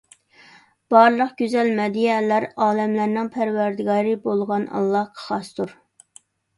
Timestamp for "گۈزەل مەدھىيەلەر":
1.41-2.49